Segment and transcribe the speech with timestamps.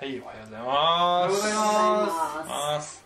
[0.00, 3.04] はいおはようございおはようますございまます。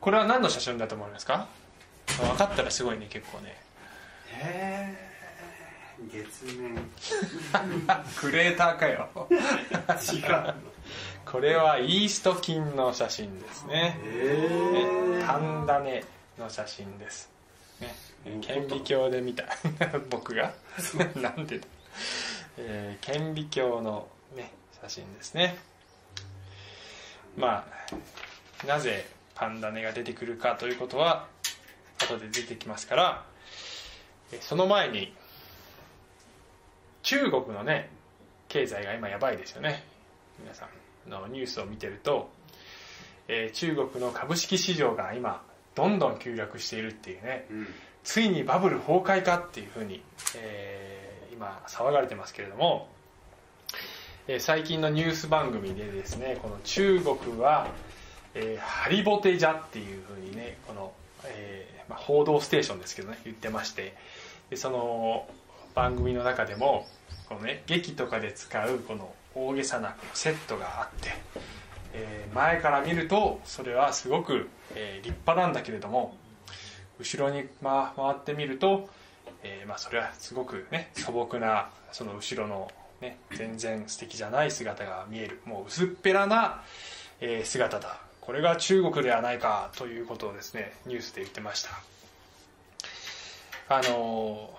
[0.00, 1.48] これは何の写真だと思いますか？
[2.06, 3.60] 分かったらすごいね結構ね。
[4.26, 5.10] すへえ
[6.10, 6.78] 月面。
[8.16, 9.10] クレーターかよ。
[9.30, 9.32] 違
[10.32, 10.54] う
[11.26, 14.00] これはイースト菌の写真ですね。
[14.02, 16.04] へえ半種
[16.38, 17.30] の写真です、
[17.80, 17.94] ね、
[18.40, 19.44] 顕微鏡で見た
[20.10, 20.52] 僕が。
[21.16, 21.66] なんでだ、
[22.58, 25.56] えー顕微鏡の、ね、写真ですね。
[27.36, 27.66] ま
[28.62, 31.28] あなぜパンダネが出てくるかということは
[31.98, 33.24] 後で出てきますから
[34.32, 35.14] えその前に
[37.02, 37.88] 中国のね
[38.48, 39.84] 経済が今やばいですよね。
[40.40, 40.66] 皆さ
[41.06, 42.30] んのニュースを見てると、
[43.28, 45.42] えー中国の株式市場が今
[45.74, 47.46] どんどん急落しているっていうね。
[47.50, 47.66] うん。
[48.02, 50.02] ついにバブル崩壊かっていうふうに、
[50.36, 51.00] えー
[51.32, 52.88] 今騒がれてますけれども、
[54.28, 57.68] えー最近のニュース番組でですねこの中国は、
[58.34, 60.92] えーハリボテじゃっていうふうにねこの、
[61.24, 63.94] えーまあ、報道ステーションですけどね言ってまして。
[64.50, 65.28] でその
[65.74, 66.86] 番組の中でも
[67.28, 71.10] この、ね、劇とかで使うこの大げさなセットがあって、
[71.92, 76.16] えー前から見るとそれはすごく、えー立派なんだけれども
[76.98, 78.88] 後ろに回回ってみると、
[79.42, 82.70] えーまあ、それはすごくね素朴なその後ろの、
[83.00, 86.62] ね、全然素敵じゃない姿が見えるもう薄っぺらな、
[87.20, 87.98] えー姿だ。
[88.20, 91.70] これが中国ではないかということをですねニュースで言ってました。
[93.68, 94.50] あの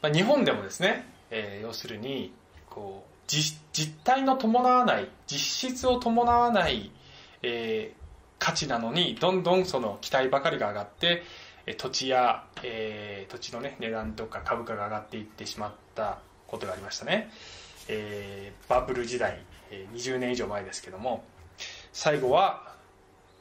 [0.00, 2.32] まあ、日本でもですね、えー要するに
[2.70, 6.90] こう実実体の伴わない実質を伴わない、
[7.42, 8.02] えー
[8.38, 11.22] 価値なのにどんどんその期待ばかりが上がって
[11.78, 17.30] 土地や、えー土地の、ね、値段とか株価が上がっていってしまったことがありましたね、
[17.86, 19.44] えーバブル時代、
[19.94, 21.22] 20年以上前ですけども
[21.92, 22.74] 最後は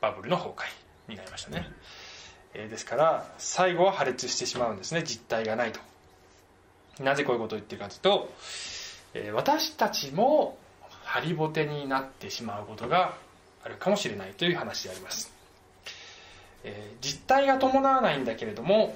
[0.01, 0.65] バブルの崩壊
[1.09, 1.67] になりましたね、
[2.53, 5.01] えーですから最後は破裂してしまうんですね。
[5.03, 5.79] 実体がないと。
[7.03, 8.31] なぜこういうことを言ってるかというと、
[9.33, 10.57] 私たちも
[11.03, 13.15] ハリボテになってしまうことが
[13.63, 15.31] あるかもしれないという話であります、
[16.63, 18.95] えー実体が伴わないんだけれども、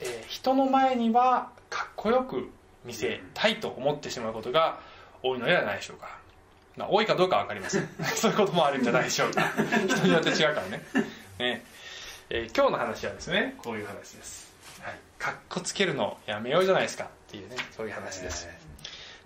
[0.00, 2.50] えー人の前にはかっこよく
[2.84, 4.80] 見せたいと思ってしまうことが
[5.22, 6.18] 多いのではないでしょうか、
[6.76, 7.88] まあ、多いかどうかは分かりません。
[8.16, 9.42] そういうこともあるんじゃないでしょうか。
[9.88, 10.82] 人によって違うからね。
[11.38, 11.64] ね、
[12.30, 18.48] えー今日の話はですねこういう話です、はい、かっこつけるのやめようじゃないですかっていうねそういう話です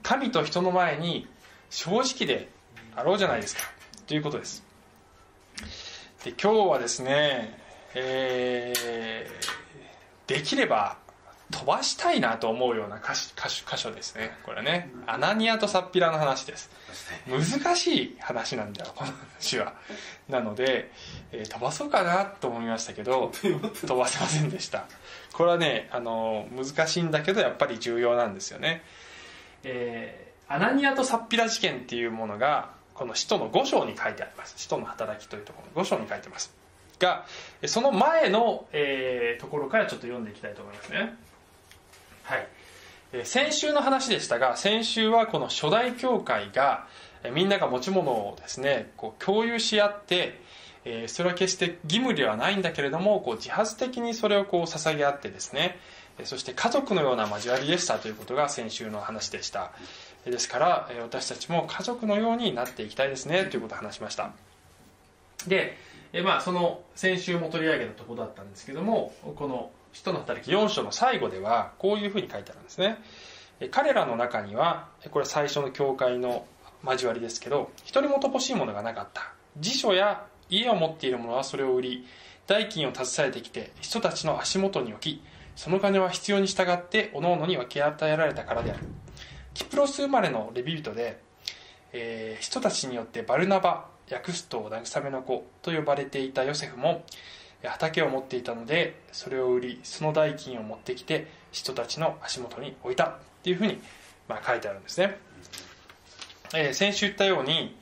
[0.04, 1.26] 神と人の前に
[1.70, 2.48] 正直で
[2.94, 3.62] あろうじゃないですか。
[4.06, 4.62] ということです。
[6.24, 7.58] で今日はですね、
[7.94, 9.54] えー
[10.26, 10.96] できれば
[11.50, 16.70] 飛ばしたいなと思うような箇所箇所箇所ですねこれねアナニアとサッピラの話です。
[17.28, 19.74] 難しい話なんだよこの話は。
[20.28, 20.90] なので、
[21.32, 24.86] えー飛ばそうかなと思いましたけど飛ばせませんでした。
[25.32, 28.82] これはねあの難しいんだけどやっぱり重要なんですよね。
[29.64, 34.54] えーアナニアとサッピラ事件っていうものがこの使徒の5章に書いてあります。
[34.58, 36.54] 使徒の働きというところの5章に書いてます。
[36.98, 37.24] が
[37.66, 41.14] その前の、えーところからちょっと読んでいきたいと思いますね。
[42.24, 42.46] はい。
[43.14, 46.86] えー先週の話でしたが先週はこの初代教会が
[47.22, 50.38] えーみんなが持ち物をですねこう共有し合って
[50.84, 55.78] えそれは決して義務ではないんだけれどもこう自発的にそれをこう捧げ合ってですね
[56.22, 59.72] そして家族のような交わりでしたということが先週の話でした。
[60.24, 64.30] ですから私たちも家族のようになっていきたいですねということを話しました。
[65.46, 65.76] で、
[66.24, 72.98] まあ、その先週も取り上げたところだったんですけどもこの「使徒の働き」4章の最後ではこういうふうに書いてあるんですね。
[73.70, 76.46] 彼らの中にはこれ最初の教会の
[76.84, 79.32] 交わりですけど一人も乏しいものがなかった。
[79.58, 82.06] 辞書や家を持っている者はそれを売り
[82.46, 85.22] 代金を携えてきて人たちの足元に置き
[85.56, 88.80] その金は必要に従って各々に分け与えられたからである。
[89.54, 91.20] キプロス生まれのレビ人で、
[91.92, 97.04] えー人たちによってバルナバ訳すと慰めの子と呼ばれていたヨセフも
[97.62, 103.04] 畑を持っていたのでそれを売りその代金を持ってきて人たちの足元に置いた。
[103.04, 103.78] っていうふうに、
[104.26, 105.18] まあ、書いてあるんですね、
[106.54, 107.76] えー先週言ったように、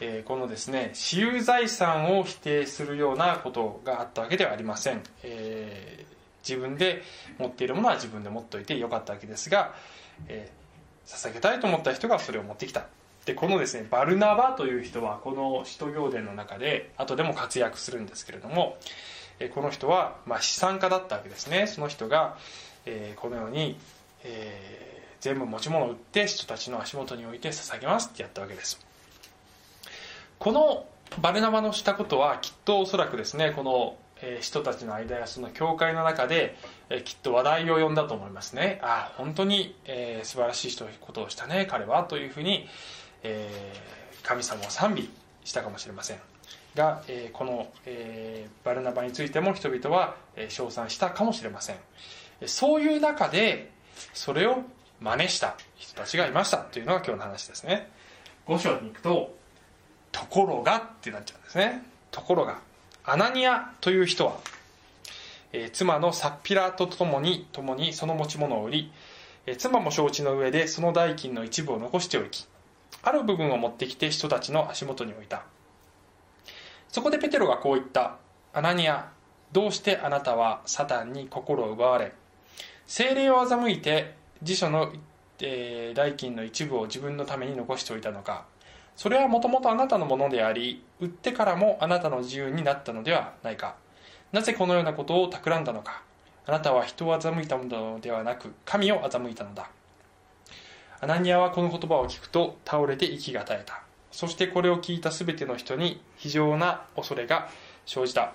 [0.00, 7.02] えーこのですね私有財産を否定するようなことがあったわけではありません、えー自分で
[7.38, 9.74] 持っているものは自分で持っておいてよかったわけですが、
[10.28, 10.60] えー
[11.06, 12.84] 捧げたいと思った人がそれを持ってきた。
[13.24, 18.76] でこのですねバルナバという人はこの使徒行伝の中で後でも活躍するんですけれども、
[19.40, 21.66] えーこの人は、まあ、資産家だったわけですね。
[21.66, 22.36] その人が、
[22.86, 23.78] えーこのように、
[24.24, 28.80] えー全部持ち物を売って人たちの足元に置いて捧げますってやったわけです。
[30.38, 30.86] この
[31.20, 36.56] バルナバのしたことはきっとおそらくですねこのえー人たちの間やその教会の中で、
[36.88, 38.78] えーきっと話題を呼んだと思いますね。
[38.82, 42.68] ああ本当に、えー素晴らしい人ことをしたね彼はというふうに、
[43.22, 45.08] えー神様を賛美
[45.44, 46.18] したかもしれません。
[46.74, 51.76] が、えーこの、えーバルナバについても人々は、えー称賛したかもしれません。
[52.40, 53.70] えーそういう中で
[54.14, 54.62] それを
[55.00, 57.90] 真似した人たちがいましたというのが今日の話ですね。
[58.46, 59.34] 5章に行くと
[60.12, 61.82] 「ところが」ってなっちゃうんですね。
[62.10, 62.58] ところが
[63.12, 64.36] アナニアという人は、
[65.52, 68.92] えー妻のサッピラと共に共にその持ち物を売り、
[69.46, 72.46] えー妻も承知の上でその代金の一部を残しておき
[73.02, 75.42] ある部分を持ってきて人たちの足元に置いた。
[76.88, 78.18] そこでペテロがこう言った。
[78.52, 79.10] アナニア
[79.50, 82.12] どうしてあなたはサタンに心を奪われ
[82.86, 84.92] 精霊を欺いて辞書の、
[85.40, 88.44] えー代金の一部を自分のために残しておいたのか。
[88.94, 93.76] それはもともとあなたのものであり売ってからもあなたの自由になったのではないか。
[94.32, 96.02] なぜこのようなことを企んだのか。
[96.46, 99.70] あなたは人を欺いたのではなく神を欺いたのだ。
[101.00, 103.82] アナニアはこの言葉を聞くと倒れて息が絶えた。
[104.12, 107.48] そしてこれを聞いた全ての人に非常な恐れが
[107.86, 108.32] 生じた。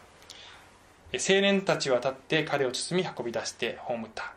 [1.13, 4.23] 青年たちは立って彼を包み運び出して葬った。
[4.23, 4.27] っ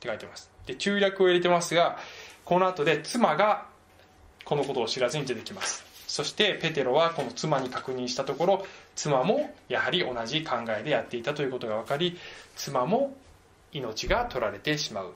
[0.00, 0.50] て書いてます。
[0.66, 1.98] で中略を入れてますが
[2.44, 3.66] この後で妻が
[4.44, 5.91] このことを知らずに出てきます。
[6.12, 12.18] そしてペテロはこの妻に確認したところ妻もやはり同じ考えでやっていたということが分かり
[12.54, 13.16] 妻も
[13.72, 15.14] 命が取られてしまう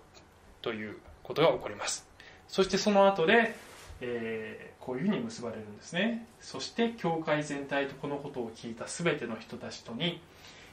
[0.62, 2.08] ということが起こります。
[2.48, 3.54] そしてその後で、
[4.00, 6.26] えーこういうふうに結ばれるんですね。
[6.40, 10.20] そして教会全体とこのことを聞いた全ての人たちとに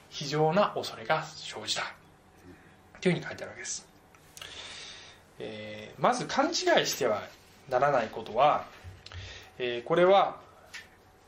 [0.09, 1.81] 非常な恐れが生じた。
[3.01, 3.85] というふうに書いてあるわけです、
[5.39, 6.53] えーまず勘違い
[6.85, 7.23] しては
[7.69, 8.67] ならないことは、
[9.59, 10.37] えーこれは、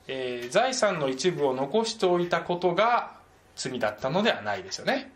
[0.07, 3.13] えー財産の一部を残しておいたことが
[3.55, 5.11] 罪だったのではないですよね、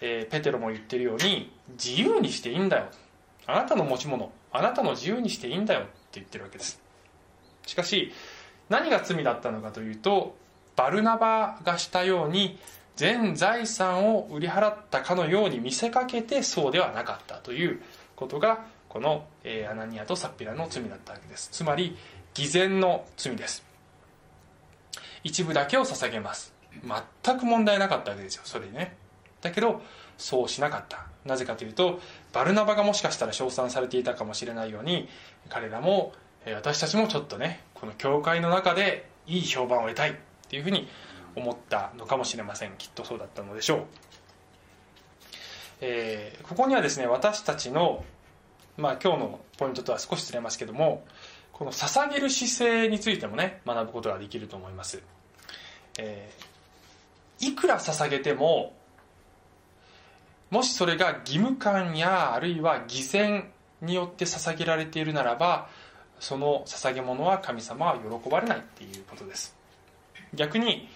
[0.00, 2.86] えーペテロも言ってるように自由にしていいんだよ。
[3.46, 5.80] あなたの持ち物あなたの自由にしていいんだよ。
[5.80, 6.80] って言ってるわけです。
[7.66, 8.12] しかし
[8.68, 10.36] 何が罪だったのかというと
[10.76, 12.58] バルナバがしたように
[12.96, 17.80] 全財産を売り払ったかのように見せかけてそうではなかったという
[18.16, 19.24] ことがこの、
[19.70, 21.48] アナニアとサッピラの罪だったわけです。
[21.52, 21.96] つまり
[22.34, 23.64] 偽善の罪です。
[25.24, 26.52] 一部だけを捧げます。
[27.24, 28.96] 全く問題なかったわけですよそれにね。
[29.42, 29.82] だけど
[30.16, 31.06] そうしなかった。
[31.24, 32.00] なぜかというと
[32.32, 35.08] バルナバがもしかしたら称賛されていたかもしれないように
[35.48, 36.12] 彼らも
[36.54, 40.10] 私たちもちょっとねこの教会の中でいい評判を得たい。
[40.10, 40.14] っ
[40.50, 40.88] ていうふうに
[41.36, 42.72] 思ったのかもしれません。
[42.76, 43.84] きっとそうだったのでしょう、
[45.80, 48.04] えーここにはですね私たちの、
[48.76, 51.04] まあ、今日のポイントとは少しずれますけども
[51.60, 55.02] この捧げる姿勢についてもね学ぶことができると思います、
[55.98, 56.50] えー
[57.42, 58.74] いくら捧げても
[60.50, 63.48] もしそれが義務感やあるいは偽善
[63.80, 65.68] によって捧げられているならば
[66.18, 69.56] その捧げ物は神様は喜ばれないっていうことです。
[70.34, 70.86] 逆に、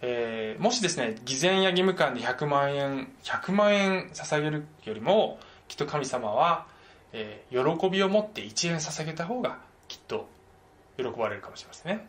[0.00, 6.68] えーもしですね偽善や義務感で100万円100万円捧げるよりもきっと神様は、
[7.12, 9.58] えー喜びを持って1円捧げた方が
[9.90, 10.28] きっと
[10.96, 12.06] 喜ばれるかもしれませんね。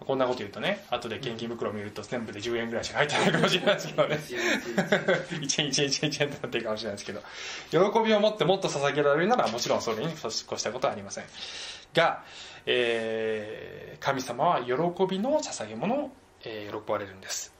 [0.00, 4.18] こんなこと言うとね後で献金袋を見ると全部で10円ぐらいしか入ってないかもしれないですけどね。
[4.26, 7.22] 1円1円1円1円ってなってるかもしれないですけど。
[7.70, 11.24] 喜びを持ってもっと捧げられるならもちろんそれに越したことはありません。
[11.94, 12.24] が、
[12.66, 14.72] えー神様は喜
[15.06, 16.10] びの捧げ物を、
[16.42, 17.54] えー喜ばれるんです。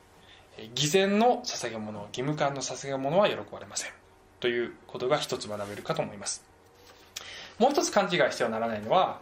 [0.59, 3.93] えー偽善の捧げ物義務感の捧げ物は喜ばれません。
[4.41, 6.43] ということが一つ学べるかと思います。
[7.61, 9.21] もう一つ勘違いしてはならないのは、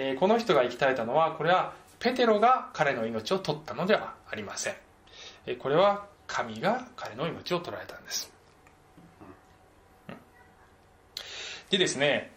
[0.00, 4.74] えーこの人が生き絶えたのはこれはペテロが彼の命を取ったのではありません。
[5.46, 8.32] えーこれは神が彼の命を取られたんです。
[11.70, 12.30] でですね、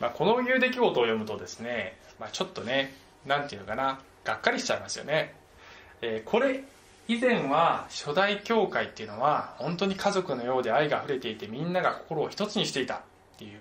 [0.00, 5.34] まあ、このいう出来事を読むとですね、まあ、ちょっとねなんていうのかながっかりしちゃいますよね、
[6.02, 6.64] えーこれ
[7.06, 13.00] 以前は初代教会っていうのは本当に家族のようで愛が溢れていてみんなが心を一つにしていたっ
[13.36, 13.60] ていう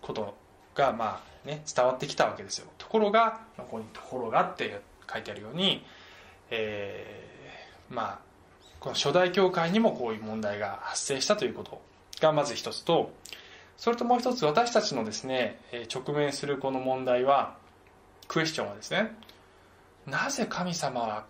[0.00, 0.36] こと
[0.78, 2.66] がまあね伝わってきたわけですよ。
[2.78, 4.80] ところがここに「ところが」って
[5.12, 5.84] 書いてあるように、
[6.50, 8.28] えーまあ
[8.80, 11.82] この初代教会にもこういう問題が発生したということ
[12.20, 13.10] がまず一つと
[13.76, 15.58] それともう一つ私たちのですね
[15.92, 17.56] 直面するこの問題は
[18.28, 19.16] クエスチョンはですね
[20.06, 21.24] なぜ神様は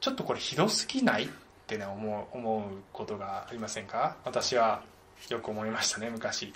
[0.00, 1.24] ちょっとこれひどすぎない？
[1.24, 1.28] っ
[1.66, 2.62] てね思う思う
[2.92, 4.16] ことがありませんか？
[4.24, 4.82] 私は
[5.30, 6.52] よく思いましたね昔。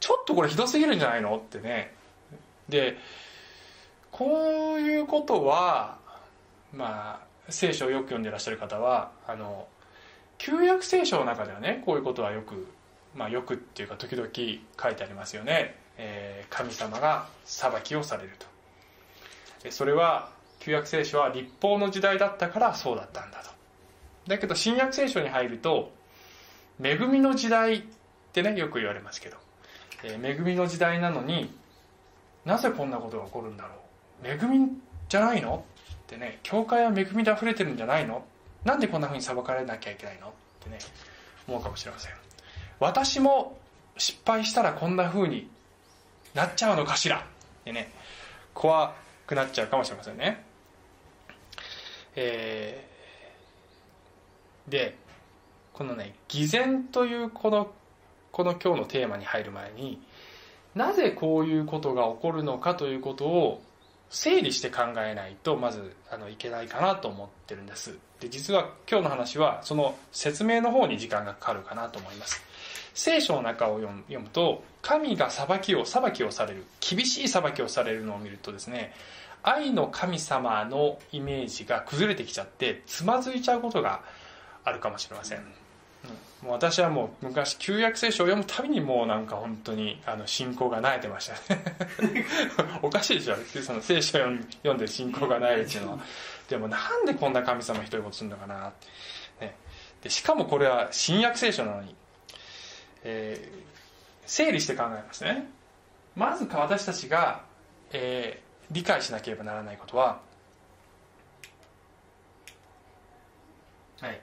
[0.00, 1.36] ちょっとこれひどすぎるんじゃないの？
[1.36, 1.94] ってね。
[2.68, 2.96] で
[4.10, 5.98] こういうことは
[6.74, 9.68] まあ聖書をよく読んでらっしゃる方はあの
[10.38, 12.66] 旧約聖書の中ではねこういうことはよく
[13.14, 18.30] まあよくっていうか時々書いてありますよね、えー神様が裁きをされる
[19.62, 19.70] と。
[19.70, 23.50] それは旧約聖書は立法の時代だったからそうだったんだと。
[24.26, 25.92] だけど新約聖書に入ると
[26.82, 27.82] 恵みの時代っ
[28.32, 29.36] てねよく言われますけど、
[30.02, 31.52] えー恵みの時代なのに
[32.44, 33.74] なぜこんなことが起こるんだろ
[34.24, 34.26] う。
[34.26, 34.68] 恵み
[35.08, 35.64] じゃないの？
[35.92, 38.24] ってね教会は恵みで溢れてるんじゃないの？
[38.64, 40.28] なんでこんな風に裁かれなきゃいけないの？
[40.28, 40.30] っ
[40.60, 40.78] てね
[41.46, 42.12] 思うかもしれません。
[42.78, 43.58] 私も
[43.96, 45.50] 失敗したらこんな風に
[46.34, 47.18] なっちゃうのかしら？
[47.18, 47.20] っ
[47.64, 47.92] てね
[48.54, 48.94] 怖
[49.26, 50.44] くなっちゃうかもしれませんね。
[52.16, 52.90] えー
[54.70, 54.96] で
[55.72, 57.72] このね偽善というこの
[58.32, 60.00] この今日のテーマに入る前に
[60.74, 63.62] なぜこういうことが起こるのかということを
[64.08, 67.96] 整理して考えないとまずあのいけないかなと思ってるんです。
[68.20, 72.42] で実は今日の話はその説明の方に時間がかかるかなと思います。
[72.92, 78.92] 聖書の中を読むと神が裁きを裁きをされる厳しい裁きをされるのを見るとですね
[79.42, 84.02] 愛の神様のイメージが崩れてきちゃってつまずいちゃうことが
[84.64, 85.38] あるかもしれませ、ん。
[86.42, 91.64] もう私はもう昔旧約聖書を読むたびにもうなんか本当にあの信仰が萎えてましたね。
[92.82, 93.36] おかしいでしょ。
[93.62, 94.22] その聖書を
[94.62, 95.98] 読んで信仰がないっていうのは。
[96.48, 98.72] でもなんでこんな神様ひどいことするのかなっ
[99.38, 99.54] て、ね、
[100.02, 101.94] でしかもこれは新約聖書なのに、
[103.04, 103.70] えー
[104.26, 105.50] 整理して考えますね。
[106.14, 107.42] まずか私たちが、
[107.92, 110.20] えー理解しなければならないことは。
[114.00, 114.20] はい。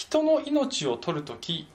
[0.00, 1.68] 人の命を取るとき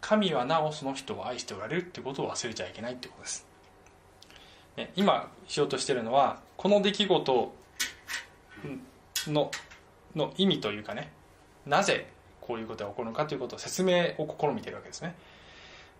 [0.00, 3.46] 神はなおその人を愛しておられるってことを忘れちゃいけないってことです、
[4.76, 7.52] ね、今しようとしてるのはこの出来事
[9.26, 9.50] の
[10.14, 11.10] の意味というかね
[11.66, 12.06] なぜ
[12.40, 15.16] こういうことが起こるのかということを説明を試みてるわけですね。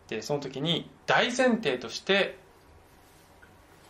[0.07, 2.39] でその時に大前提として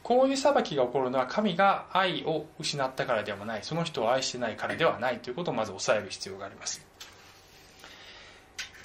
[0.02, 3.62] こういう裁きが起こるのは神が愛を失ったからではない。
[3.62, 6.84] その人を愛してないからではないということをまず抑える必要があります。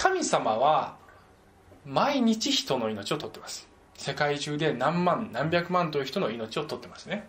[0.03, 0.97] 神様は
[1.85, 3.69] 毎日人の命を取ってます。
[3.95, 7.25] 世界中で何万何百万という人の命を取ってますね、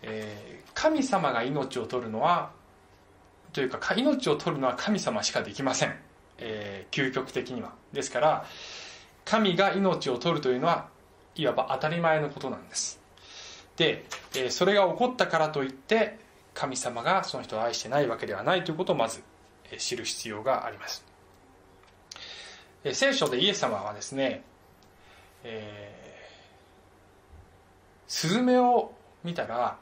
[0.00, 2.50] えー神様が命を取るのは
[3.52, 5.94] というか命を取るのは神様しかできません、
[6.38, 7.74] えー究極的には。
[7.92, 8.46] ですから
[9.26, 10.88] 神が命を取るというのは
[11.34, 12.98] いわば当たり前のことなんです。
[13.76, 16.18] で、えーそれが起こったからといって
[16.54, 19.22] 神様がその人を愛してないわけではないということをまず
[19.76, 21.04] 知る必要があります。
[22.92, 24.42] 聖書でイエス様はですね、
[25.42, 26.04] えー
[28.06, 28.92] スズメを
[29.24, 29.78] 見たら、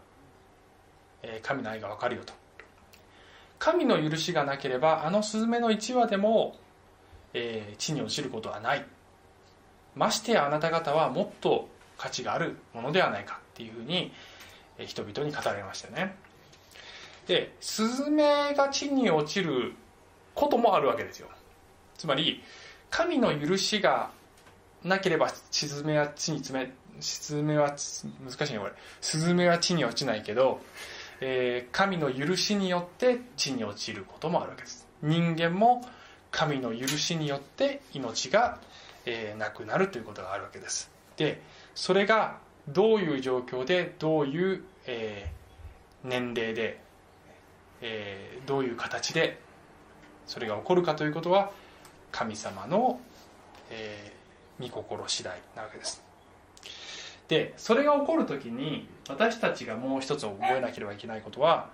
[1.23, 2.32] えー神の愛がわかるよと。
[3.59, 6.56] 神の許しがなければあのスズメの1羽でも、
[7.35, 8.87] えー地に落ちることはない。
[9.97, 11.68] ましてやあなた方はもっと
[11.99, 13.40] 価値があるものではないか。
[13.52, 14.12] っていうふうに
[14.78, 16.14] えー人々に語られましたよね。
[17.26, 19.75] でスズメが地に落ちる
[20.35, 21.28] こともあるわけですよ。
[21.99, 22.42] つまり
[22.93, 24.11] 神の許しが
[24.85, 28.73] なければスズメは地に詰めスズメは難しいねこれ。
[29.01, 30.61] スズメは地に落ちないけど、
[31.21, 34.87] えー神の許しによって地に落ちることもあるわけです。
[35.03, 35.83] 人間も
[36.31, 38.59] 神の許しによって命が、
[39.07, 40.91] えーなくなるということがあるわけです。
[41.17, 41.41] で
[41.75, 46.79] それがどういう状況でどういう、えー年齢で、
[47.81, 49.41] えーどういう形で
[50.27, 51.53] それが起こるかということは
[52.12, 53.00] 神様の、
[53.71, 54.23] えー
[54.61, 56.02] 御心次第なわけです。
[57.28, 61.71] でそれが起こる時に私たちがもう一つ覚えなければいけないことは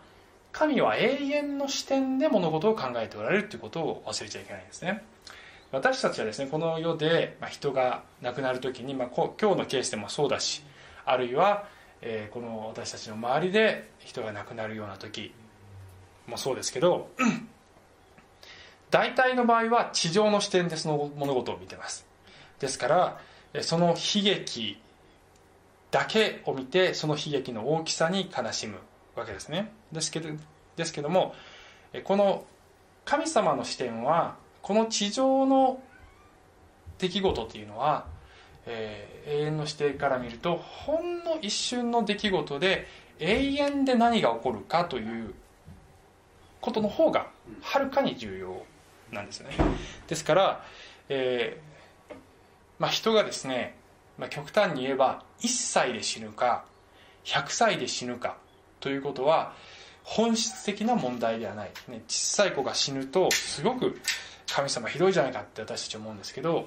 [0.52, 5.04] 神は永遠の視点で物事を考えておられるということを忘れちゃいけないんですね。
[5.70, 10.62] 私たちはですねこの世で、まあ、人が亡くなる時に、まあ、こ今日のケースでもそうだし
[11.04, 11.66] あるいは、
[12.00, 15.32] えーこの私たちの周りで人が亡くなるような時
[16.26, 17.10] もそうですけど
[18.90, 22.06] 大体の場合は地上の視点でその物事を見てます。
[22.60, 23.20] ですから
[23.62, 24.78] その悲劇
[25.90, 28.78] だけを見てその悲劇の大きさに悲しむ
[29.14, 29.72] わけですね。
[29.92, 30.28] ですけど
[30.76, 31.34] ですけども
[32.04, 32.44] この
[33.04, 35.80] 神様の視点はこの地上の
[36.98, 38.06] 出来事っていうのは、
[38.66, 42.86] えー永遠の視点から見るとほんの一瞬の出来事で
[43.18, 45.34] 永遠で何が起こるかという
[46.60, 47.28] ことの方が
[47.60, 48.62] はるかに重要。
[49.12, 49.54] なんですよね。
[50.06, 50.64] ですから、
[51.08, 52.14] えー
[52.78, 53.76] まあ、人がですね、
[54.18, 56.64] まあ、極端に言えば1歳で死ぬか
[57.24, 58.36] 100歳で死ぬか
[58.80, 59.52] ということは
[60.04, 64.00] 本質的な問題ではない、ね、小さい子が死ぬとすごく
[64.50, 66.66] 神様ひどいじゃないかって私たち思うんですけど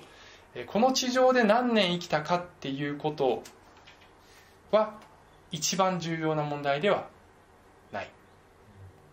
[0.53, 3.43] えこの地上で何年生きたかっていうこと
[4.71, 5.00] は
[5.51, 7.07] 一番重要な問題では
[7.91, 8.10] ない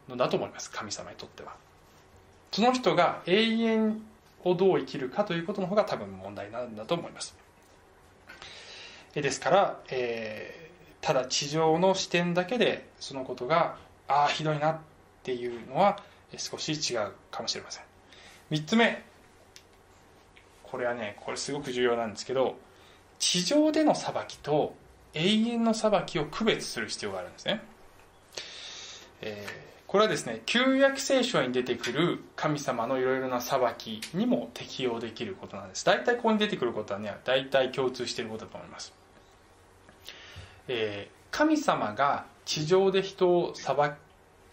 [0.08, 0.70] のだと思います。
[0.70, 1.54] 神様にとっては。
[2.52, 4.02] その人が永遠
[4.44, 7.36] をどう生きるかということの方が多分問題なんだと思います。
[9.14, 10.68] ですから、えー
[11.00, 13.76] ただ地上の視点だけでそのことが
[14.08, 14.78] ああひどいなっ
[15.22, 15.98] ていうのは
[16.36, 17.84] 少し違うかもしれません。
[18.50, 19.02] 3つ目。
[20.64, 22.58] これはねこれすごく重要なんですけど
[23.18, 24.74] 地上での裁きと
[25.14, 27.62] 永遠の裁きを区別する必要があるんですね、
[29.22, 35.84] えーこれはですね旧約聖書に出てくる神様のいろいろな裁きにも適用できることなんです。
[35.84, 38.92] 大体ここに出てくることはね大体共通していることだと思います、
[40.68, 43.76] えー神様が地上で人を裁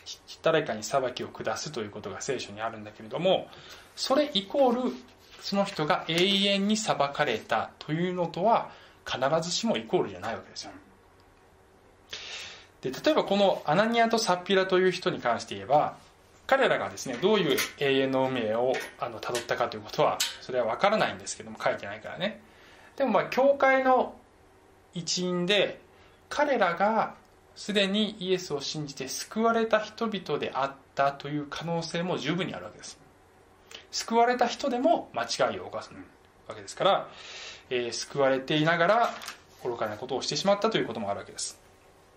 [0.06, 3.48] き誰かに裁きを下すということが聖書にあるんだけれども
[3.96, 4.94] それイコール
[5.42, 8.70] その人が永遠に裁かれたというのとは
[9.06, 10.72] 必ずしもイコールじゃないわけですよ。
[12.86, 15.98] で例えばこのアナニアとサッピラという人に関して言えば
[16.46, 22.42] 彼らがですねどういう永遠の運命をあの辿ったかということはそれは分からないんですけども書いてないからね。
[22.96, 24.13] でもまあ教会の
[24.94, 25.82] 一員で
[26.30, 27.15] 彼らが
[27.56, 33.00] すでにイエスを信じて救われた人々であったという可能性も十分にあるわけです。
[33.89, 35.89] 救われた人でも間違いを犯す
[36.48, 37.08] わけですから、
[37.72, 39.10] えー救われていながら
[39.63, 41.60] 愚かなことをしてしまったということもあるわけです。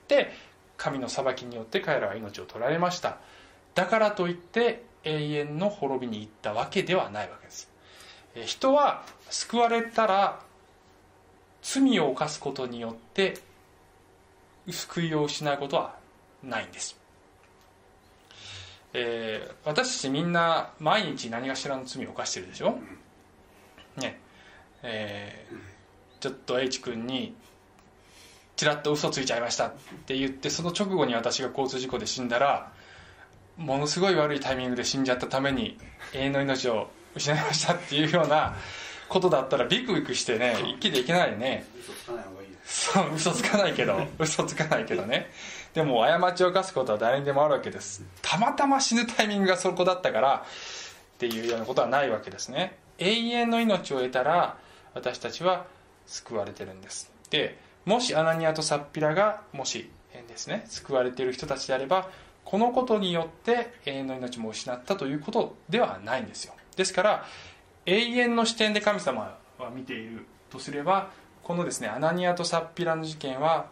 [0.09, 0.33] で
[0.79, 3.19] 神の裁きによって彼らは命を取られました。
[3.75, 7.71] だからといって永遠の滅びに行ったわけではないわけです。
[8.47, 10.41] 人は救われたら
[11.61, 13.39] 罪を犯すことによって
[14.71, 15.97] 救いを失うことは
[16.43, 16.97] ないんです、
[18.93, 22.79] えー私たちみんな毎日何かしらの罪を犯してるでしょ？
[23.97, 24.21] ね。
[24.83, 25.79] えー
[26.21, 27.35] ちょっと H 君に
[28.59, 29.73] ちらっと嘘ついちゃいましたっ
[30.07, 32.73] て言ってその直後に私が交通事故で死んだら
[33.57, 35.79] ものすごい悪いタイミングで死んじゃったために
[36.13, 38.57] 永遠の命を失いましたっていうような
[39.09, 41.67] ことだったらビクビクしてね生きていけないね。
[41.77, 45.31] 嘘つかない方がいいう嘘つかないけど嘘つかないけどね。
[45.73, 48.03] でも過ちを犯すことは誰にでもあるわけです。
[48.23, 50.45] たまたま死ぬタイミングがそこだったから
[51.15, 52.77] っていうようなことはないわけですね。
[52.99, 54.59] 永遠の命を得たら
[54.95, 55.67] 私たちは
[56.07, 57.13] 救われてるんです。
[57.31, 62.11] でもしアナニアとサッピラがもしえーですね救われている人たちであれば
[62.45, 66.55] このことによって永遠の命も失ったということではないんですよ。
[66.77, 67.25] ですから
[67.87, 71.11] 永遠の視点で神様は見ているとすれば
[71.43, 73.71] このですねアナニアとサッピラの事件は、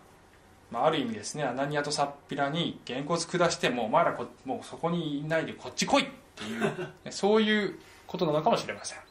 [0.71, 6.63] まあ、ある意味ですねアナニアとサッピラにげんこつ下してもうお前らこもうそこにいないでこっち来いっていう
[7.05, 9.06] ねそういうことなのかもしれません。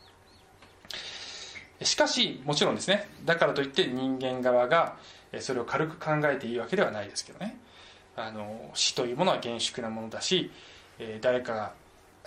[1.86, 3.10] しかしもちろんですね。
[3.24, 4.98] だからといって人間側が
[5.39, 7.58] それを軽く考えていいわけではないですけどね。
[8.15, 10.50] あの死というものは厳粛なものだし
[11.21, 11.74] 誰かが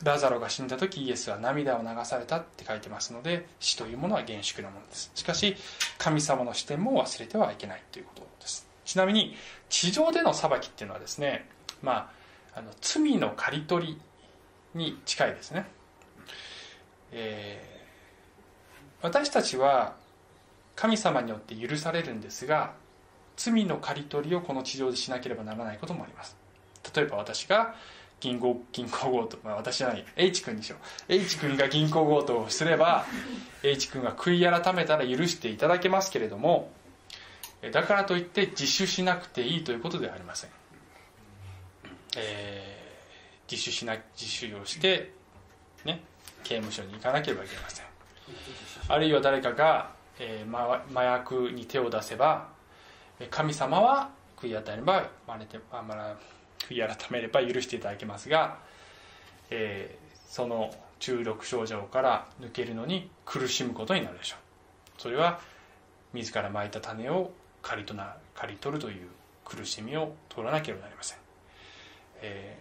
[0.03, 5.11] ラザロが死んだ時イエスは涙を流されたって書いてますので死というものは厳粛なものです。
[5.14, 5.57] しかし
[5.99, 8.68] 神様の視点も忘れてはいけないということです。
[8.85, 9.35] ちなみに
[9.68, 11.49] 地上での裁きっていうのはですね
[11.83, 12.11] ま
[12.55, 13.99] ああの罪の刈り取り
[14.75, 15.66] に近いですね、
[17.12, 17.78] えー
[19.02, 19.94] 私たちは
[20.74, 22.72] 神様によって許されるんですが
[23.37, 26.37] 罪の刈り取りをこの地上でしなければならないこともあります。
[26.94, 27.74] 例えば私が
[28.20, 30.76] 銀行銀行強盗、まあ、私じゃない H 君にしよ
[31.08, 31.12] う。
[31.12, 33.06] H 君が銀行強盗をすれば
[33.62, 36.70] H 君が悔い改めたら許していただけますけれども
[37.72, 40.50] だからといって自首しなくていいということではありません、
[42.16, 42.78] えー
[43.50, 45.11] 自首しな自首をして、
[45.84, 46.02] ね、
[46.44, 47.87] 刑務所に行かなければいけません。
[48.88, 52.48] あるいは誰かが、えー麻薬に手を出せば
[53.31, 56.16] 神様は悔い改めればまれてあまあ
[56.68, 58.59] 悔い改めれば許していただけますが、
[59.51, 60.70] えーその
[61.01, 65.01] 中毒症状から抜けるのに苦しむことになるでしょう。
[65.01, 65.40] それは
[66.12, 67.31] 自らまいた種を
[67.62, 69.09] 刈りとな刈り取るという
[69.44, 71.18] 苦しみを取らなければなりません、
[72.22, 72.59] え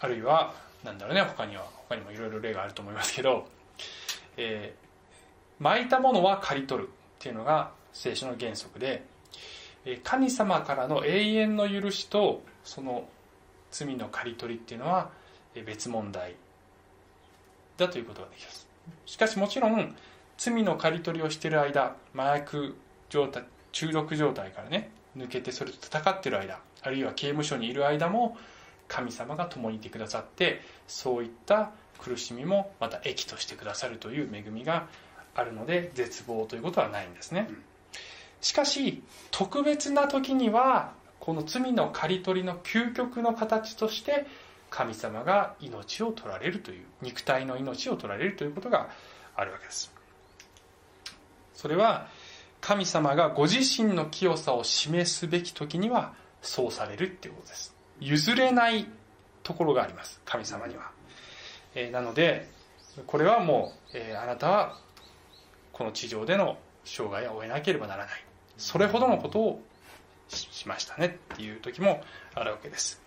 [0.00, 3.46] ーあるいはなんだろうね他には他にもいろいろ例があると思いますけど、
[4.36, 4.91] えー
[5.62, 9.04] 巻いたものは刈り取るっていうのが聖書の原則で
[10.02, 13.08] 神様からの永遠の許しとその
[13.70, 15.10] 罪の刈り取りっていうのは
[15.64, 16.34] 別問題
[17.76, 18.66] だということができます。
[19.06, 19.94] しかしもちろん
[20.36, 22.76] 罪の刈り取りをしている間麻薬
[23.08, 28.36] 状態中毒状態からね抜けてそれと戦っている間あるいは刑務所にいる間も
[28.88, 34.88] 神様が共にいてくださってそういった苦しみもまた益としてくださるという恵みが
[35.34, 37.48] あるので絶望ということはないんですね。
[38.40, 44.26] しかし特別な時にはこの罪の刈り取りの究極の形として
[44.70, 48.88] 神様が命を取られるという肉体の命を取られるということが
[49.36, 49.92] あるわけです。
[51.54, 52.08] それは
[52.60, 57.74] 神様がご自身の清さを示すべき時にはそうされるっていうことです。
[58.00, 58.86] 譲れない
[59.42, 60.90] ところがあります神様には、
[61.74, 62.48] えー、なので
[63.06, 64.78] これはもう、えー、あなたは
[65.72, 68.24] この地上での生涯を終えなければならない。
[68.56, 69.62] それほどのことを
[70.28, 72.02] しましたねっていう時も
[72.34, 73.00] あるわけです。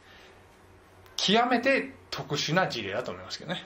[1.18, 3.66] 極めて特殊な事例だと思いますけどね。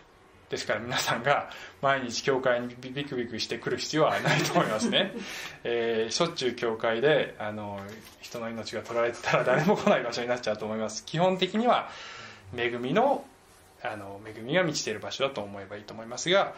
[0.50, 1.50] ですから皆さんが
[1.82, 5.14] 毎日教会にビクビクしてくる必要はないと思いますね、
[5.64, 7.80] えー、しょっちゅう教会であの
[8.20, 11.06] 人の命が取られてたら誰も来ない場所になっちゃうと思います。
[11.06, 11.90] 基本的には
[12.58, 13.26] 恵みの
[13.82, 16.54] あの恵みが満ちている場所だと思えばいいと思いますが、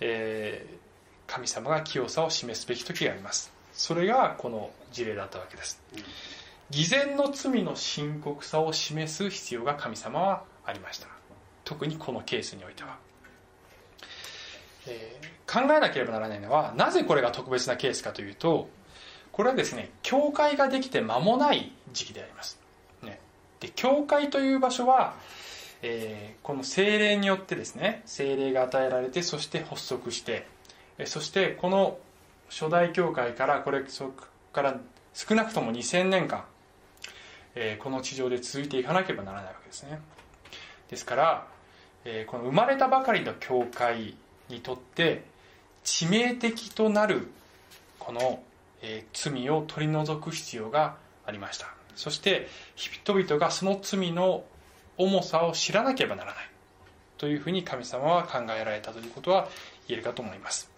[0.00, 0.93] えー、
[1.26, 3.52] 神様が清さを示すべき時があります。
[3.72, 5.80] それがこの事例だったわけです。
[6.70, 11.08] 偽善の罪の深刻さを示す必要が神様はありました。
[11.64, 12.98] 特にこのケースにおいては。
[14.86, 18.68] えー、考えなければならないのはなぜこれが特別なケースかというと
[19.32, 22.58] これはですね教会ができて間もない時期であります、
[23.02, 23.18] ね、
[23.60, 25.14] で教会という場所は、
[25.82, 30.46] えー、この精霊によってですね精霊が与えられてそして発足して
[31.04, 31.98] そしてこの
[32.48, 34.12] 初代教会からこれそこ
[34.52, 34.80] から
[35.12, 36.44] 少なくとも2000年間、
[37.54, 40.00] えー、この地上で続いていかなければならないわけですね。
[40.88, 41.46] ですから、
[42.04, 44.14] えー、この生まれたばかりの教会
[44.48, 45.24] にとって
[45.84, 47.28] 致命的となる
[47.98, 48.42] この、
[48.82, 51.66] えー、罪を取り除く必要がありました。
[51.96, 54.44] そして人々がその罪の
[54.96, 56.50] 重さを知らなければならない。
[57.18, 59.48] というふうに神様は考えられたということは
[59.88, 60.70] 言えるかと思います、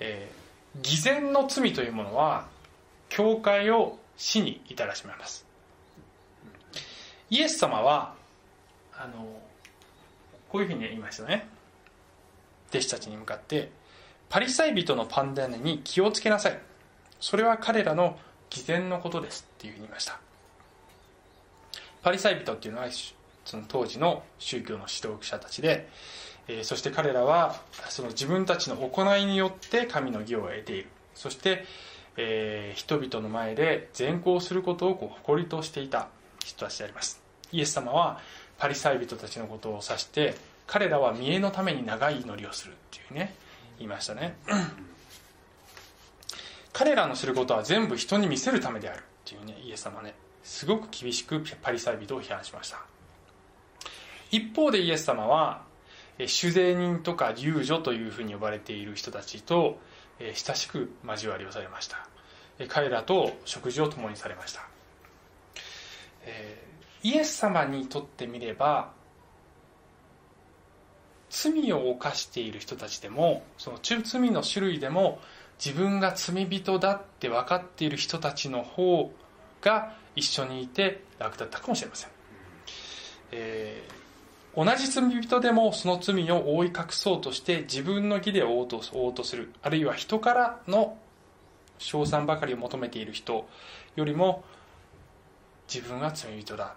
[0.00, 2.48] えー、偽善の罪というものは
[3.08, 5.46] 教会を死に至らしめます。
[7.30, 8.14] イエス様は
[8.92, 9.40] あの
[10.48, 11.48] こういうふうに言いましたね。
[12.70, 13.70] 弟子たちに向かって
[14.28, 16.58] パリサイ人のパンダネに気をつけなさい。
[17.20, 20.18] それは彼らの偽善のことですっていうふうに言いました。
[22.02, 22.88] パリサイ人っていうのは
[23.44, 25.88] その当時の宗教の指導者たちで、
[26.58, 30.88] え、そして彼らはその自分たちの行いによって神の義を得ている。
[31.14, 31.64] そして、
[32.16, 36.08] えー、人々の前で善行することをこう誇りとしていた。
[36.44, 37.20] 人たちであります。
[37.52, 38.20] イエス様は
[38.58, 40.34] パリサイ人たちのことを指して
[40.66, 43.34] 彼らは見栄のために長い祈りをするっていうね
[43.78, 44.36] 言いましたね。
[46.72, 50.14] 彼らのすることは全部人に見せるためであるっていうねイエス様ね。
[50.42, 52.78] すごく厳しくパリサイ人を批判しました。
[54.30, 55.62] 一方でイエス様は
[56.28, 59.78] 酒税人とか遊女というふうに呼ばれている人たちと
[60.18, 62.06] 親しく交わりをされました。
[62.68, 64.68] 彼らと食事を共にされました。
[67.02, 68.92] イエス様にとってみれば
[71.30, 75.20] 罪を犯している人たちでもその罪の種類でも
[75.64, 79.12] 自分が罪人だって分かっている人たちの方
[79.62, 82.10] が一緒にいて楽だったかもしれません、
[83.32, 83.99] えー、
[84.60, 89.54] 同じ罪人でもその罪を覆い隠そうとして自分の義で覆おうとする。
[89.62, 90.98] あるいは人からの
[91.78, 93.48] 称賛ばかりを求めている人
[93.96, 94.44] よりも
[95.66, 96.70] 自分は罪人だっ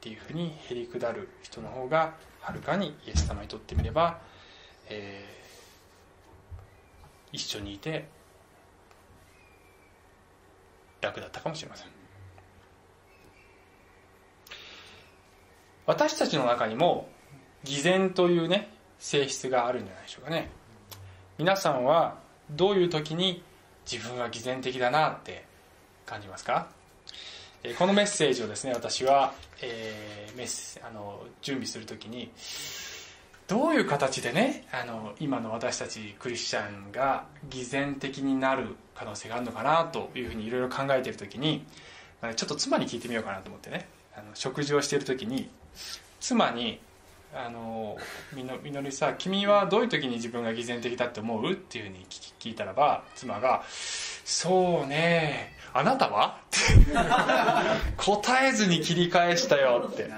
[0.00, 4.18] ていうふうにへりくだる人の方がはるかにイエス様にとってみれば、
[4.88, 8.08] えー、一緒にいて
[11.00, 11.86] 楽だったかもしれません。
[15.86, 17.08] 私たちの中にも
[17.64, 18.68] 偽善というね
[18.98, 20.50] 性質があるんじゃないでしょうかね。
[21.38, 22.18] 皆さんは
[22.50, 23.42] どういう時に
[23.90, 25.44] 自分は偽善的だなって
[26.06, 26.68] 感じますか？
[27.78, 32.30] このメッセージをですね私は、えー、メッあの準備する時に
[33.46, 41.64] どういう形でねあの今の私たちクリスチャンが偽善的になる可能性があるのかなというふうにいろいろ考えている時に
[42.36, 45.50] ちょっと妻に聞いてみようかなと思ってねあの食事をしている時に
[46.20, 46.80] 妻に
[47.32, 47.96] 「あの
[48.32, 52.06] みのみのりさ君はどういう時に自分が偽善的だって思う?」っていうふうに
[52.40, 53.62] 聞いたらば妻が
[54.24, 56.58] 「そうねあなたは?」って
[57.96, 60.10] 答えずに切り返したよって。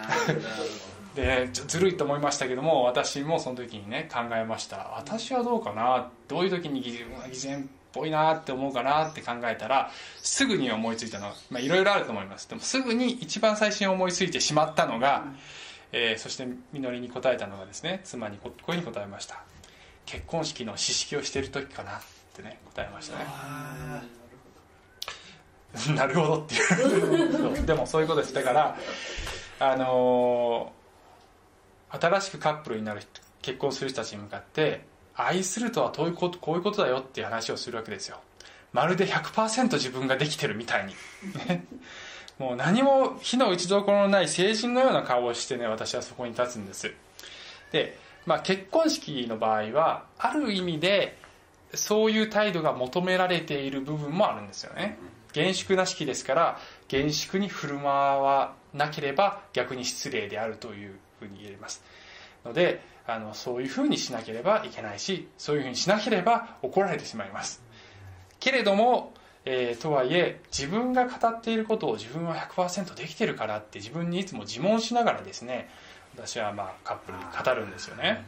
[1.15, 4.95] でずるいと思いましたけども私もその時にね考えました。
[4.97, 6.09] 私はどうかな？
[6.27, 9.91] どういう時に偽善っぽいなって思うかなって考えたら
[10.23, 11.35] すぐに思いついたの。
[11.53, 12.49] はいろいろあると思います。
[12.49, 15.25] でもすぐに一番最初に思いついてしまったのが、
[15.93, 19.43] えーそしてみのりに答えたのがですね妻にここういうふうに答えました。
[20.07, 22.01] 結婚式の試式をしている時かなっ
[22.35, 23.25] てね答えましたね。
[23.29, 24.03] あ
[25.95, 27.65] なるほどっていう。
[27.67, 28.35] でもそういうことです。
[28.35, 28.77] だから
[29.61, 30.83] あのー
[31.95, 33.11] 新しくカップルになる人
[33.43, 38.19] 結婚する人たちに向かって愛するとはどういうことこういうことだよっていう話をするわけですよ。
[38.73, 40.95] まるで100%自分ができてるみたいに。
[41.47, 41.67] ね
[42.39, 46.93] もう何も火の打ちどころのない成人のような顔をしてね私はそこに立つんです。
[47.71, 51.17] で、まあ、結婚式の場合はある意味で
[51.75, 54.99] そういう態度が求められている部分もあるんですよね。
[55.33, 61.83] 厳粛な式ですから厳粛に振る舞わなければ逆に失礼であるというふうに言えます。
[62.45, 67.63] のであのそういうふうにしなければいけないしそういうふうにしなければ怒られてしまいます。
[68.43, 69.13] けれども、
[69.45, 75.69] えーとはいえ自分が語っていることを自分は100%できてるからって自分にいつも自問しながらですね
[76.15, 78.25] 私はまあカップルに語るんですよね。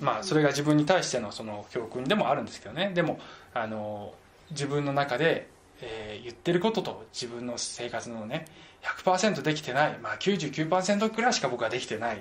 [0.00, 2.90] まあそれが自分に対してのその教訓でもあるんですけどね。
[2.94, 3.18] でも
[3.54, 4.12] あの
[4.50, 5.48] 自分の中で、
[5.80, 8.46] えー言ってることと自分の生活のね
[8.82, 12.20] 100%できてない、まあ、99%くらいしか僕はできてないっ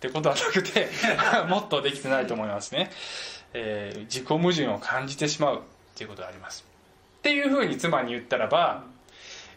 [0.00, 0.88] てことはなくて
[1.48, 2.90] もっとできてないと思いますね、
[3.54, 5.60] えー自己矛盾を感じてしまうっ
[5.94, 6.67] ていうことがあります
[7.28, 8.84] っていうふうに妻に言ったらば、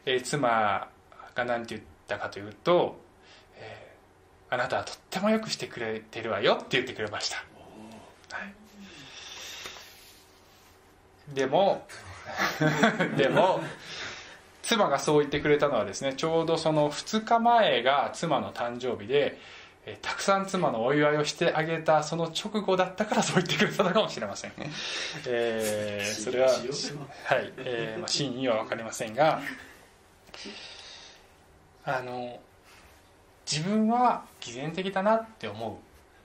[0.05, 0.89] えー妻
[1.33, 2.99] が何て言ったかというと、
[3.57, 8.53] えーあなたはとってもよくしてくれてるわよって言ってくれました、はい。
[11.33, 11.87] でも
[13.15, 13.61] でも
[14.61, 19.39] 妻がそう言ってくれたのはですねちょうどその2日前が妻の誕生日で
[19.85, 24.51] えーたくさん妻のお祝いをしてあげたその直後だったからそう言ってくれたのかもしれません、
[25.27, 29.41] えーそれははい、えーまあ、真意は分かりませんが
[31.83, 32.39] あの
[33.51, 35.75] 自分は偽善的だなって思う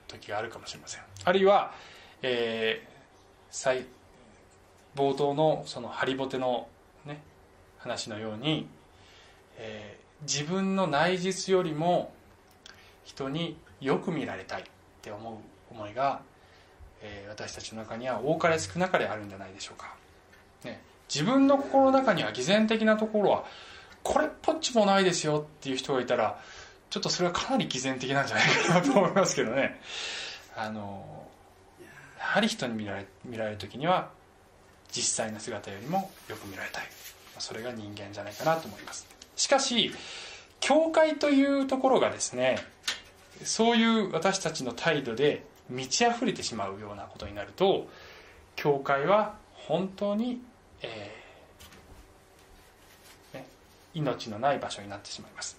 [0.07, 1.03] 時があるかもしれません。
[1.25, 1.73] あるいは、
[2.23, 2.97] えー
[3.51, 3.87] 最
[4.95, 6.69] 冒頭のそのハリボテの、
[7.07, 7.23] ね、
[7.79, 8.69] 話のように、
[9.57, 12.13] えー自分の内実よりも
[13.17, 14.65] 人によく見られたいっ
[15.01, 15.35] て思う
[15.75, 16.21] 思いが、
[17.03, 19.95] えー私たちの中には多かれ少なかれあるんじゃないでしょうか、
[20.65, 20.81] ね、
[21.13, 23.45] 自分の心の中には偽善的なところは
[24.03, 26.41] これっぽっちもないですよっていう人がいたら
[26.89, 29.81] ちょっとそれはかなり偽善的なんじゃないかなと思いますけどね。
[30.57, 31.27] あの
[32.19, 34.11] やはり人に見られ見られる時には
[34.91, 36.85] 実際の姿よりもよく見られたい。
[37.39, 39.07] それが人間じゃないかなと思います。
[39.37, 39.93] しかし
[40.61, 42.59] 教会というところがですね
[43.45, 47.89] そういう私たちの態度で満ち溢れてしまうようなことになると
[48.55, 50.41] 教会は本当に、
[50.83, 53.47] えーね
[53.95, 55.59] 命のない場所になってしまいます。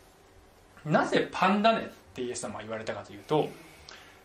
[0.85, 3.49] なぜパンダネってイエス様は言われたかというと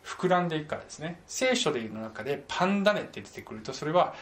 [0.04, 1.20] 膨らんでいくからですね。
[1.26, 4.14] 聖書でいうの中でパンダネって出てくるとそれは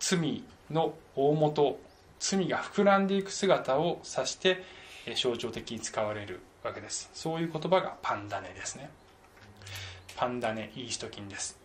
[0.00, 1.78] 罪の大元
[2.18, 4.62] 罪が膨らんでいく姿を指して
[5.14, 7.10] 象徴的に使われるわけです。
[7.14, 8.90] そういう言葉がパンダネですね。
[10.16, 11.58] パンダネイースト菌です。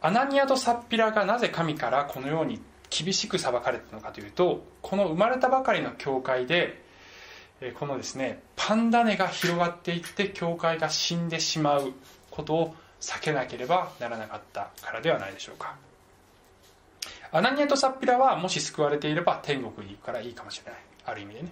[0.00, 6.82] アナニアとサッピラがなぜ神からこのように厳しく裁かれたのかというとこの生まれたばかりの教会で
[7.78, 11.92] このですねパンダネが広がっていって教会が死んでしまう
[12.30, 15.74] ことを避けなければならなかったからではないでしょうか。
[17.30, 20.80] アナニアとサッピラはもし救われていれば天国に行くからいいかもしれない。
[21.04, 21.48] ある意味でね。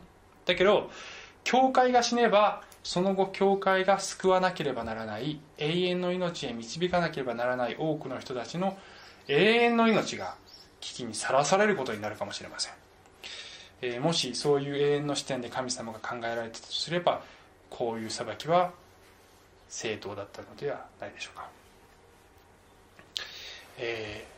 [0.47, 0.91] だけど
[1.45, 8.79] 教会が死ねばその後教会が救わなければならない永遠の命へ導かなければならない多くの人たちの
[9.29, 10.37] 永遠の命が
[10.81, 12.73] 危機にさらされることになるかもしれません、
[13.83, 17.23] えーもしそういう永遠の視点で神様が考えられたとすれば
[17.69, 18.73] こういう裁きは
[19.69, 21.49] 正当だったのではないでしょうか、
[23.79, 24.37] えー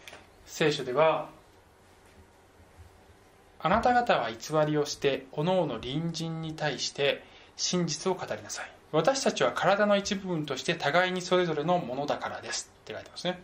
[0.48, 1.28] 聖書では
[3.60, 7.24] あなた方は偽りをしておのおの隣人に対して
[7.56, 8.70] 真実を語りなさい。
[8.92, 12.70] 私たちは体の一部分として互いにそれぞれのものだからです。
[12.82, 13.42] って書いてますね。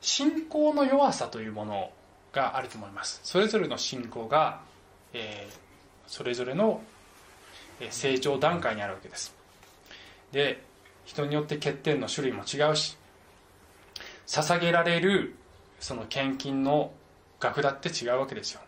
[0.00, 1.90] 信仰の弱さというもの
[2.32, 3.20] があると思います。
[3.24, 4.60] それぞれの信仰が、
[5.12, 5.66] えー
[6.06, 6.82] それぞれの
[7.90, 9.34] 成長段階にあるわけです。
[10.32, 10.62] で
[11.04, 12.96] 人によって欠点の種類も違うし
[14.26, 15.36] 捧げられる
[15.78, 16.92] その献金の
[17.38, 18.60] 額だって違うわけですよ。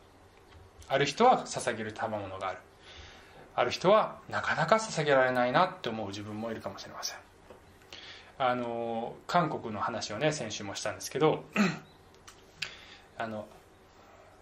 [0.88, 2.58] ある人は捧げる賜物がある。
[3.54, 7.18] ある人はなかなか捧げられないなって思う自分もいるかもしれません。
[8.38, 11.42] あの韓国の話をね先週もしたんですけど
[13.18, 13.46] あの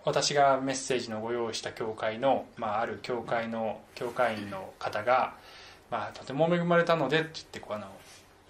[0.04, 5.34] 私がメッセージのご用意した教会の、まあ、ある教会の教会員の方が、
[5.90, 7.86] まあ、とても恵まれたのでって言ってこうあの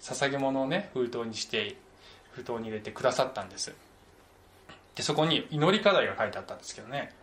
[0.01, 1.77] 捧げ物をね封筒にして
[2.31, 3.73] 封筒に入れてくださったんです。
[4.95, 7.13] でそこに祈り課題が書いてあったんですけどね、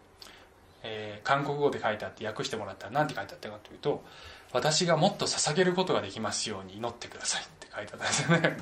[0.85, 4.05] えー、韓国語で書いてあって訳してもらったら何て書いてあったかというと
[4.53, 8.57] 「私がもっと捧げることができますように祈ってください」って書いてあったんですよね。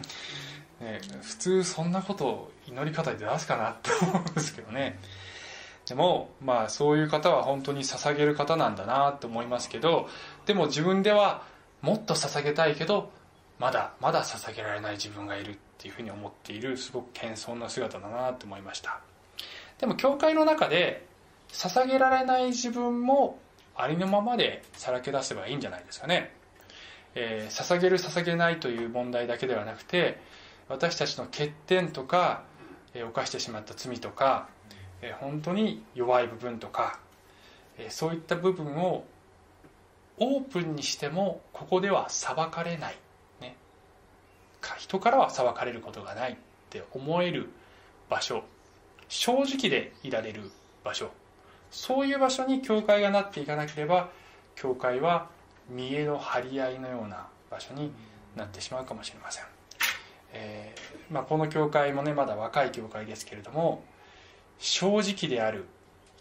[0.80, 4.98] ね普通そんなことを祈り課題で出すかなって思うんですけどね。
[5.86, 10.08] でもまあそういう方は本当に捧げる方なんだなと思いますけど
[10.46, 11.42] でも自分では
[11.80, 13.10] もっと捧げたいけど
[13.58, 19.00] まだまだ捧げられない自分がいるっていうふうに思っているすごく謙遜な姿だなと思いました。
[19.78, 21.04] でも教会の中で
[21.52, 23.38] 捧げられない自分も
[23.76, 26.34] ありのままでさらけ出せばいいんじゃないですかね、
[27.14, 30.20] えー、捧げる捧げないという問題だけではなくて
[30.68, 32.44] 私たちの欠点とか、
[32.94, 34.48] えー、犯してしまった罪とか
[35.02, 36.98] え本当に弱い部分とか、
[37.76, 39.04] えそういった部分を
[40.18, 42.96] オープンにしてもここでは裁かれない、
[43.40, 43.56] ね、
[44.78, 46.36] 人からは裁かれることがないっ
[46.70, 47.50] て思える
[48.08, 48.44] 場所。
[49.08, 50.50] 正直でいられる
[50.84, 51.10] 場所。
[51.72, 54.10] そういう場所に教会がなっていかなければ
[54.54, 55.28] 教会は
[55.68, 57.90] 見栄の張り合いのような場所に
[58.36, 59.44] なってしまうかもしれません、
[60.34, 63.82] えー、まあ、この教会もねまだ若い教会ですけれども
[64.58, 65.64] 正直である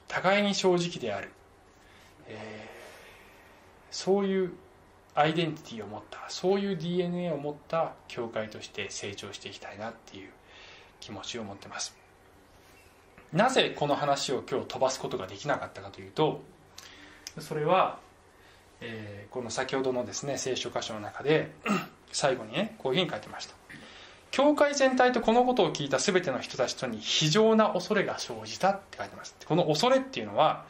[0.08, 1.30] 互いに正直である、
[2.28, 4.54] えー、そういう
[5.14, 10.30] アイデンティティを持ったそういう DNA を持った教会として成長していきたいなっていう
[11.02, 12.01] 気持ちを持ってます。
[13.34, 16.42] なぜこの話を今日飛ばすことができなかったかというと
[17.40, 18.00] それは、
[18.82, 21.52] えー、この先ほどのですね聖書箇所の中で
[22.12, 23.56] 最後にねこういうふうに書いてました。
[24.32, 29.36] 教会全体とこのことを聞いた全ての人たちとに非常な恐れが生じたって書いてます。
[29.46, 30.66] この恐れっていうのは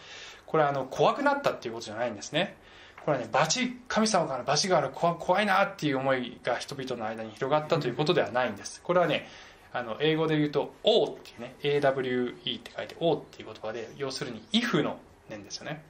[0.47, 2.57] これはあの怖くなったっていうことじゃないんですね。
[3.05, 8.81] これはね罰神様から罰がある怖いなっていう思いが人々の間に広がったということではないんです。
[8.83, 9.27] これはね
[9.73, 15.83] あの英語で言うと「O」っていうね AWE って書いて「O」っていう言葉で要するに「if」の念ですよね。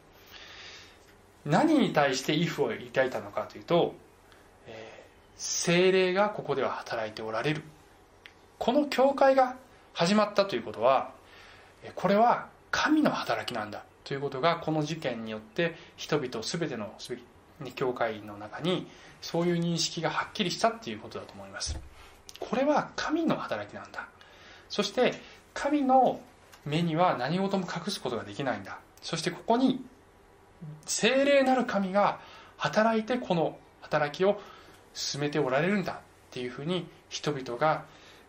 [1.45, 3.95] 何に対して「if」を抱いたのかというと
[5.35, 7.63] 精霊がここでは働いておられる。
[8.59, 9.55] この教会が
[9.93, 11.11] 始まったということは
[11.95, 16.93] これは神の働きなんだということがこの事件によって人々全ての
[17.75, 18.87] 教会の中に
[19.21, 21.79] そういう認識がはっきりしたっていうことだと思います。
[22.41, 24.07] これは神の働きなんだ。
[24.67, 25.13] そして
[25.53, 26.19] 神の
[26.65, 28.79] 目には何事も隠すことができないんだ。
[29.01, 29.85] そしてここに
[30.85, 32.19] 精霊なる神が
[32.57, 34.41] 働いてこの働きを
[34.93, 35.97] 進めておられるんだっ
[36.31, 37.85] ていうふうに人々が、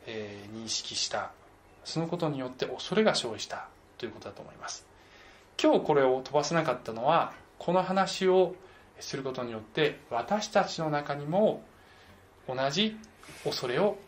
[0.06, 1.32] え、認識した。
[1.84, 3.66] そのことによって恐れが生じた
[3.98, 4.86] ということだと思います。
[5.60, 8.54] 今日これを飛ばせなかったのはこの話を
[9.00, 11.62] することによって私たちの中にも
[12.48, 12.96] 同じ
[13.44, 13.98] 恐れを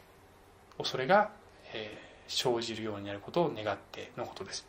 [0.78, 1.30] 恐れが、
[1.72, 1.98] え、
[2.28, 4.66] 生じるようになることを願ってのことです。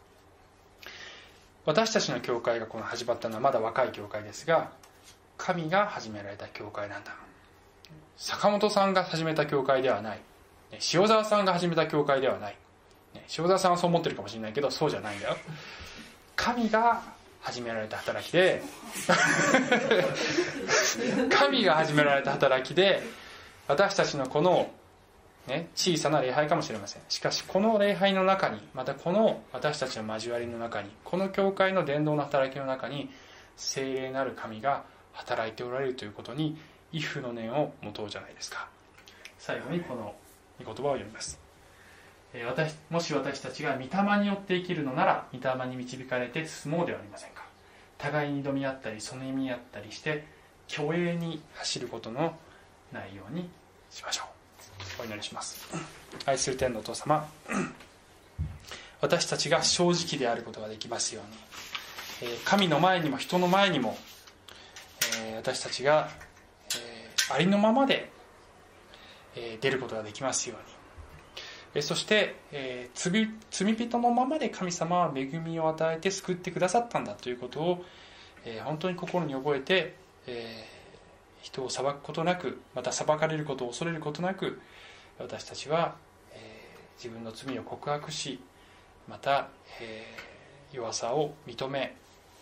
[1.66, 4.70] 私たちの教会がこの始まったのはまだ若い教会ですが
[5.38, 7.16] 神が始められた教会なんだ。
[8.18, 10.20] 坂本さんが始めた教会ではない。
[10.94, 12.56] 塩沢さんが始めた教会ではない。
[13.38, 15.38] 塩沢さんはそう思ってるかもしれないけどそうじゃないんだよ。
[16.36, 17.02] 神が
[17.42, 18.62] 始められた働きで
[21.30, 23.04] 神が始められた働きで
[23.68, 24.72] 私たちのこの、
[25.48, 27.02] ね、小さな礼拝かもしれません。
[27.10, 33.10] しかしこの礼拝の中にまたこの私たちの交わりの中にこの教会の伝道の働きの中に
[33.58, 36.58] 聖霊なる神が働いておられるということに
[36.94, 38.68] 「if」の念を持とうじゃないですか。
[39.40, 40.16] 最後にこの
[40.60, 41.40] 御言葉を読みます。
[42.48, 47.46] 私もし私たちが御霊によって生きるのなら御霊に導かれて進もうではありませんか。
[47.98, 50.26] 互いに挑み合ったりその意味合ったりして
[50.68, 52.38] 虚栄に走ることの
[52.96, 53.50] ないように
[53.92, 54.24] しましょ
[55.00, 55.04] う。
[55.04, 55.68] お祈りします。
[56.26, 57.28] 愛する天のお父様。
[59.02, 61.22] 私たちが正直であることができますよ
[62.22, 62.32] うに。
[62.46, 63.98] 神の前にも人の前にも
[65.36, 66.10] 私たちが
[67.32, 68.10] ありのままで
[69.60, 70.56] 出ることができますよ
[71.76, 71.82] うに。
[71.82, 72.36] そして
[72.94, 73.28] 罪
[73.76, 77.86] 人のままで神様は恵みを与えて救ってくださったんだということを
[78.64, 79.96] 本当に心に覚えて
[81.46, 84.60] 人を裁くことなくまた裁かれることを恐れることなく
[85.20, 85.96] 私たちは
[86.34, 86.66] え
[86.98, 88.40] 自分の罪を告白し
[89.08, 90.04] またえ
[90.74, 91.96] 弱さを認め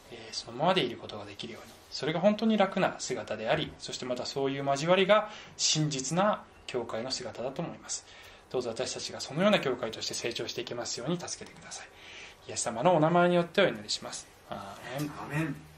[0.10, 1.74] えーそのままでいることができるように。
[1.91, 8.06] それが本当に楽な姿でありそしてまたそういう交わりが真実な教会の姿だと思います。
[8.49, 11.88] どうぞ私たちがそのような教会として成長していけますように助けてください。
[12.47, 14.28] イエス様のお名前によってお祈りします。
[14.49, 15.12] アーメン。
[15.12, 15.72] アーメン。